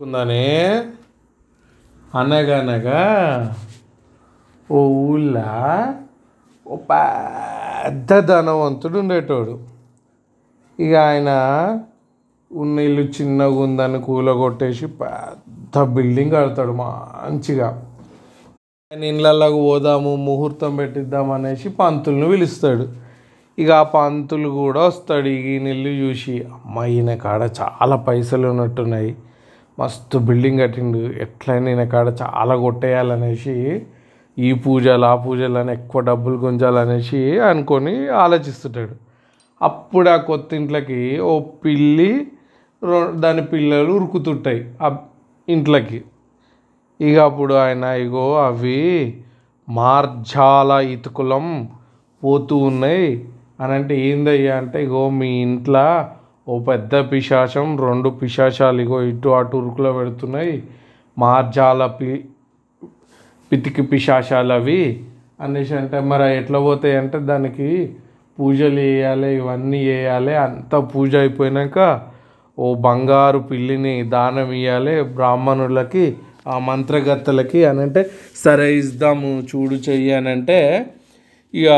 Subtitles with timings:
[0.00, 0.44] కుందనే
[2.14, 3.00] అనగనగా
[4.70, 5.42] ఓ ఊళ్ళో
[6.66, 9.54] ఓ పెద్ద ధనవంతుడు ఉండేటోడు.
[10.80, 11.28] ఇక ఆయన
[12.52, 17.68] ఉన్న ఇల్లు చిన్నగా ఉందని కూలగొట్టేసి పెద్ద బిల్డింగ్ కడతాడు మంచిగా.
[18.92, 22.88] ఆయన ఇళ్ళలోకి పోదాము ముహూర్తం పెట్టిద్దాం అనేసి పంతులను పిలుస్తాడు.
[23.58, 29.16] ఇక ఆ పంతులు కూడా వస్తాడు ఈయన ఇల్లు చూసి అమ్మ ఈయన కాడ చాలా పైసలు ఉన్నట్టున్నాయి.
[29.80, 30.98] మస్తు బిల్డింగ్ కట్టిండు.
[30.98, 33.82] ఎట్లయినా ఈయన కాడ చాలా కొట్టేయాలనేసి
[34.38, 38.94] ఈ పూజలు ఆ పూజలు అని ఎక్కువ డబ్బులు గుంజాలనేసి అనుకొని ఆలోచిస్తుంటాడు.
[39.62, 42.28] అప్పుడు ఆ కొత్త ఇంట్లోకి ఓ పిల్లి
[43.14, 44.96] దాని పిల్లలు ఉరుకుతుంటాయి ఆ
[45.48, 46.04] ఇంట్లోకి.
[47.00, 49.18] ఇక అప్పుడు ఆయన ఇగో అవి
[49.68, 51.68] మార్జాల ఇతుకులం
[52.24, 53.28] పోతూ ఉన్నాయి.
[53.60, 54.56] అని అంటే ఏందయ్యా?
[54.56, 56.04] అంటే ఇగో మీ ఇంట్లో
[56.46, 60.54] ఓ పెద్ద పిశాచం రెండు పిశాచాలు ఇగో ఇటు అటు ఉరుకులో పెడుతున్నాయి.
[61.16, 62.10] మార్జాల పి
[63.50, 64.80] పితికి పిశాచాలు అవి
[65.40, 67.68] అనేసి అంటే మరి ఎట్లా పోతాయి అంటే దానికి
[68.38, 71.78] పూజలు వేయాలి ఇవన్నీ వేయాలి అంతా పూజ అయిపోయినాక
[72.58, 76.04] ఓ బంగారు పిల్లిని దానం ఇవ్వాలి బ్రాహ్మణులకి
[76.48, 78.02] ఆ మంత్రగత్తలకి అని అంటే
[78.36, 80.58] సరే ఇద్దాము చూడు చెయ్యి అని అంటే
[81.54, 81.68] ఇక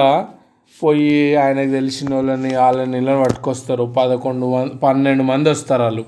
[0.82, 3.84] పోయి ఆయనకు తెలిసిన వాళ్ళని వాళ్ళని ఇలా పట్టుకొస్తారు.
[3.84, 6.04] పదకొండు మంది పన్నెండు మంది వస్తారు వాళ్ళు.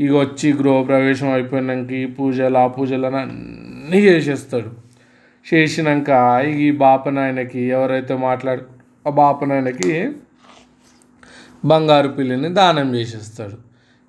[0.00, 4.70] ఇక వచ్చి గృహప్రవేశం అయిపోయినాక ఈ పూజలు ఆ పూజలు అని అన్నీ చేసేస్తాడు.
[5.52, 6.10] చేసినాక
[6.44, 8.62] ఈ బాపనాయనకి ఎవరైతే మాట్లాడు
[9.06, 10.10] ఆ బాపనాయనకి
[11.64, 13.56] బంగారు పిల్లిని దానం చేసేస్తాడు.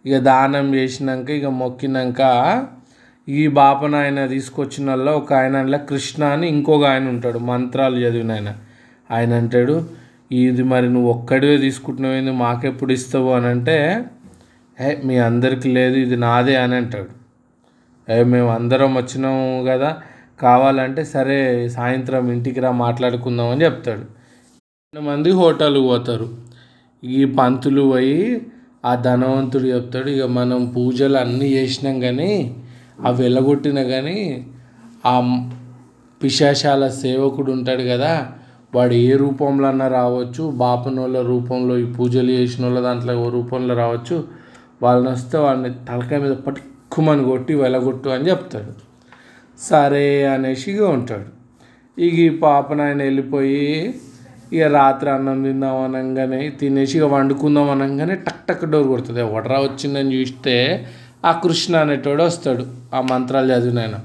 [0.05, 2.21] ఇక దానం చేసినాక ఇక మొక్కినాక
[3.29, 7.39] ఈ బాపనాయన తీసుకొచ్చిన ఒక ఆయన అందులో కృష్ణ అని ఇంకొక ఆయన ఉంటాడు.
[7.39, 8.55] మంత్రాలు చదివిన ఆయన.
[9.09, 9.89] ఆయన అంటాడు
[10.31, 13.29] ఇది మరి నువ్వు ఒక్కడివే తీసుకుంటున్నావు మాకెప్పుడు ఇస్తావు?
[13.29, 14.05] అని అంటే
[14.79, 17.11] ఏ మీ అందరికి లేదు ఇది నాదే అని అంటాడు.
[18.09, 19.97] ఏ మేము అందరం వచ్చినాము కదా
[20.39, 24.05] కావాలంటే సరే సాయంత్రం ఇంటికి రా మాట్లాడుకుందాం అని చెప్తాడు.
[24.93, 26.27] మంది హోటల్కి పోతారు.
[27.03, 28.41] ఈ పంతులు పోయి
[28.85, 32.31] ఆ ధనవంతుడు చెప్తాడు ఇక మనం పూజలు అన్నీ చేసినాం కానీ
[33.05, 34.45] అవి వెళ్ళగొట్టినా కానీ
[35.05, 35.43] ఆ
[36.21, 38.13] పిశాశాల సేవకుడు ఉంటాడు కదా
[38.75, 44.23] వాడు ఏ రూపంలో అన్నా రావచ్చు బాపనోళ్ళ రూపంలో ఈ పూజలు చేసిన వాళ్ళ దాంట్లో ఓ రూపంలో రావచ్చు
[44.83, 48.73] వాళ్ళని వస్తే వాడిని తలకాయ మీద పట్టుకుమని కొట్టి వెలగొట్టు అని చెప్తాడు.
[49.59, 51.29] సరే అనేసి ఇక ఉంటాడు.
[52.01, 53.93] ఇక ఈ పాపను ఆయన వెళ్ళిపోయి
[54.53, 59.19] ఇక రాత్రి అన్నం తిందాం అనగానే తినేసి ఇక వండుకుందాం అనగానే టక్ టక్ డోర్ కొడుతుంది.
[59.19, 60.87] ఎవడరా వచ్చిందని చూస్తే
[61.25, 63.99] ఆ కృష్ణ అనేటోడు వస్తాడు ఆ మంత్రాలు చదివిన ఆయన.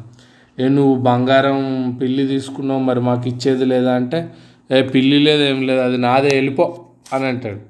[0.60, 1.60] ఏ నువ్వు బంగారం
[2.02, 3.92] పిల్లి తీసుకున్నావు మరి మాకు ఇచ్చేది లేదా?
[3.94, 4.28] అంటే
[4.70, 6.64] ఏ పిల్లి లేదు ఏం లేదు అది నాదే వెళ్ళిపో
[7.12, 7.60] అని అంటాడు.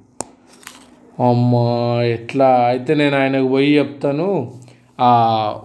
[1.22, 2.48] అమ్మా ఎట్లా?
[2.64, 4.52] అయితే నేను ఆయనకు పోయి చెప్తాను.
[5.00, 5.10] ఆ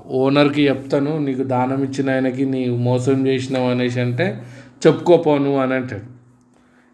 [0.08, 4.44] ఓనర్కి చెప్తాను నీకు దానం ఇచ్చిన ఆయనకి నీవు మోసం చేసినావు అనేసి అంటే
[4.86, 6.08] చెప్పుకోపోను అని అంటాడు.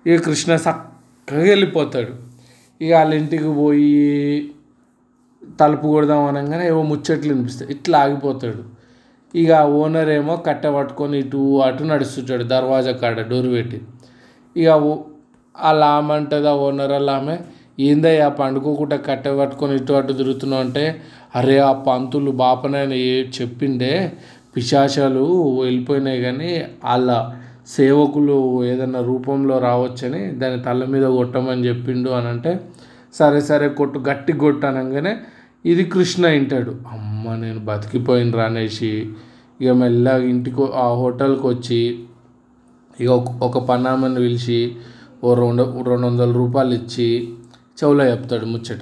[0.07, 2.13] ఇక కృష్ణ చక్కగా వెళ్ళిపోతాడు.
[2.81, 4.51] ఇక వాళ్ళ ఇంటికి పోయి
[5.59, 7.71] తలుపు కొడదాం అనగానే ఏవో ముచ్చట్లు వినిపిస్తాయి.
[7.71, 8.63] ఇట్లా ఆగిపోతాడు.
[9.35, 13.79] ఇక ఓనర్ ఏమో కట్టె పట్టుకొని ఇటు అటు నడుస్తుంటాడు దర్వాజా కాడ డోర్ పెట్టి.
[14.55, 15.01] ఇక ఓ-
[15.55, 17.35] వాళ్ళ ఆమె అంటుంది ఆ ఓనర్ వాళ్ళ ఆమె
[17.79, 20.83] ఏందయ్యా పండుకోకుండా కట్టె పట్టుకొని ఇటు అటు తిరుగుతున్నావు అంటే
[21.35, 23.93] అరే ఆ పంతులు బాపనైనా ఏ చెప్పిండే
[24.55, 25.23] పిశాచాలు
[25.59, 26.49] వెళ్ళిపోయినాయి కానీ
[26.83, 27.09] వాళ్ళ
[27.73, 28.35] సేవకులు
[28.71, 32.51] ఏదైనా రూపంలో రావచ్చని దాని తల మీద కొట్టమని చెప్పిండు అని అంటే
[33.15, 35.13] సరే సరే కొట్టు గట్టి కొట్టు అనగానే
[35.65, 38.91] ఇది కృష్ణ వింటాడు అమ్మ నేను బతికిపోయిన అనేసి
[39.59, 41.79] ఇక మెల్లగా ఇంటికి ఆ హోటల్కి వచ్చి
[43.01, 44.75] ఇక ఒక- ఒక పన్నామని పిలిచి
[45.23, 47.29] ఓ రెండు రెండు వందల రూపాయలు ఇచ్చి
[47.83, 48.79] చెవులో చెప్తాడు ముచ్చట.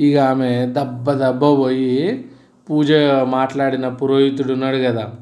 [0.00, 2.24] ఇక ఆమె దెబ్బ దెబ్బ పోయి
[2.70, 2.92] పూజ
[3.22, 5.12] మాట్లాడిన పురోహితుడు ఉన్నాడు కదా.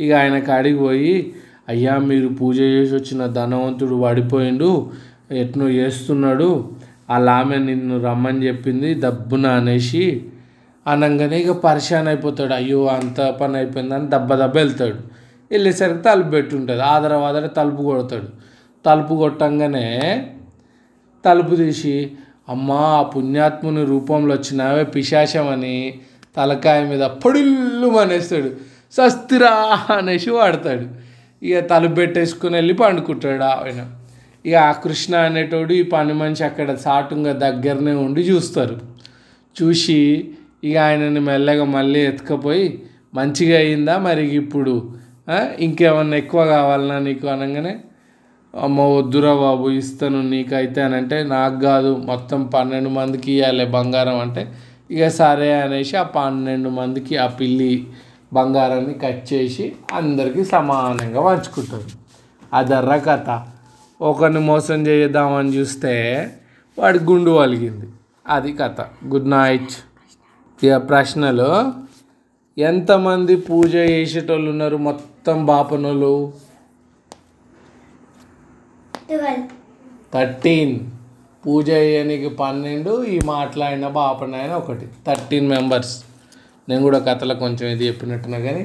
[0.00, 1.32] ఇక ఆయన కాడికి పోయి
[1.68, 4.90] అయ్యా మీరు పూజ చేసి వచ్చిన ధనవంతుడు పడిపోయిండు
[5.30, 6.70] ఎట్నో చేస్తున్నాడు
[7.10, 10.24] అలా ఆమె నిన్ను రమ్మని చెప్పింది దబ్బున అనేసి
[10.86, 12.52] అనగానే ఇక పరిశాన్ అయిపోతాడు.
[12.52, 15.11] అయ్యో అంత పని అయిపోయిందని దెబ్బ దెబ్బ వెళ్తాడు.
[15.52, 18.28] వెళ్ళేసరికి తలుపు పెట్టి ఉంటుంది ఆదరవాదర తలుపు కొడతాడు.
[18.86, 19.86] తలుపు కొట్టంగానే
[21.24, 22.10] తలుపు తీసి
[22.48, 26.00] అమ్మా ఆ పుణ్యాత్ముని రూపంలో వచ్చినావే పిశాచం అని
[26.36, 28.50] తలకాయ మీద పొడిల్లు అనేస్తాడు
[28.92, 30.86] సస్తిరా అనేసి వాడతాడు.
[31.44, 33.90] ఇక తలుపు పెట్టేసుకుని వెళ్ళి పండుకుంటాడు ఆయన.
[34.46, 38.80] ఇక ఆ కృష్ణ అనేటోడు ఈ పని మనిషి అక్కడ సాటుగా దగ్గరనే ఉండి చూస్తారు.
[39.62, 40.30] చూసి
[40.64, 42.82] ఇక ఆయనని మెల్లగా మళ్ళీ ఎత్తుకపోయి
[43.14, 45.01] మంచిగా అయిందా మరి ఇప్పుడు?
[45.60, 47.80] ఇంకేమన్నా ఎక్కువ కావాలన్నా నీకు అనగానే
[48.54, 54.52] అమ్మ వద్దురా బాబు ఇస్తాను నీకైతే అని అంటే నాకు కాదు మొత్తం పన్నెండు మందికి ఇవ్వాలి బంగారం అంటే
[54.90, 57.86] ఇక సరే అనేసి ఆ పన్నెండు మందికి ఆ పిల్లి
[58.32, 61.92] బంగారాన్ని కట్ చేసి అందరికీ సమానంగా పంచుకుంటుంది.
[62.52, 63.40] అదర్ర కథ.
[64.00, 65.94] ఒకరిని మోసం చేద్దామని చూస్తే
[66.78, 67.86] వాడి గుండు వలిగింది.
[68.28, 68.80] అది కథ.
[69.06, 69.72] గుడ్ నైట్
[70.64, 71.72] ఇక ప్రశ్నలు
[72.58, 76.14] ఎంతమంది పూజ చేసేటోళ్ళు ఉన్నారు మొత్తం బాపనోళ్ళు
[79.08, 79.48] ట్వెల్వ్
[80.14, 80.74] థర్టీన్
[81.44, 84.86] పూజ చేయడానికి పన్నెండు ఈ మాట్లాడిన బాపనాయన ఒకటి.
[85.06, 85.92] థర్టీన్ మెంబర్స్
[86.68, 88.64] నేను కూడా కథలో కొంచెం ఇది చెప్పినట్టున్నా కానీ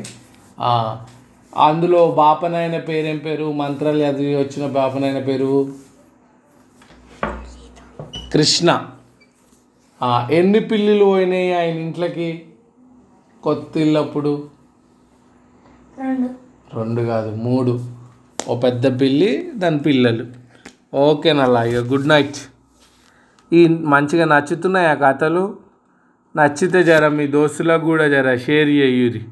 [1.53, 3.51] అందులో బాపనాయన పేరేం పేరు?
[3.61, 5.53] మంత్రాలు చదివి వచ్చిన బాపనాయన పేరు?
[8.33, 8.69] కృష్ణ.
[10.31, 12.29] ఎన్ని పిల్లులు పోయినాయి ఆయన ఇంట్లోకి?
[13.43, 14.33] కొత్త ఇల్లప్పుడు
[15.99, 16.46] రెండు.
[16.75, 17.85] రెండు కాదు మూడు.
[18.47, 20.25] ఓ పెద్ద పిల్లి దాని పిల్లలు.
[20.93, 22.39] ఓకేనల్లా ఇక గుడ్ నైట్.
[23.53, 25.57] ఈ మంచిగా నచ్చుతున్నాయి ఆ కథలు?
[26.35, 29.25] నచ్చితే జర మీ దోస్తులకు కూడా జర షేర్ చేయురి.